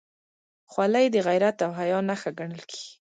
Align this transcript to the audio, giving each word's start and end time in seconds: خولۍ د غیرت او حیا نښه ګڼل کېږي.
خولۍ 0.71 1.05
د 1.11 1.17
غیرت 1.27 1.57
او 1.65 1.71
حیا 1.79 1.99
نښه 2.09 2.31
ګڼل 2.39 2.63
کېږي. 2.71 2.93